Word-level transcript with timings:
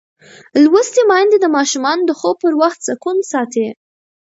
لوستې 0.63 1.01
میندې 1.09 1.37
د 1.41 1.45
ماشومانو 1.55 2.03
د 2.07 2.11
خوب 2.19 2.35
پر 2.43 2.53
وخت 2.61 2.79
سکون 2.87 3.17
ساتي. 3.31 3.67